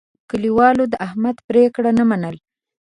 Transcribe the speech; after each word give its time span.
کلیوالو 0.29 0.83
د 0.89 0.93
احمد 1.07 1.37
پرېکړه 1.47 1.91
نه 1.99 2.03
منله. 2.09 2.39